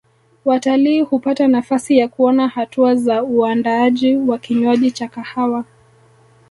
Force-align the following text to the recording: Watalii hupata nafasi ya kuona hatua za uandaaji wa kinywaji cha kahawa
Watalii 0.45 1.01
hupata 1.01 1.47
nafasi 1.47 1.97
ya 1.97 2.07
kuona 2.07 2.47
hatua 2.47 2.95
za 2.95 3.23
uandaaji 3.23 4.15
wa 4.15 4.37
kinywaji 4.37 4.91
cha 4.91 5.07
kahawa 5.07 5.65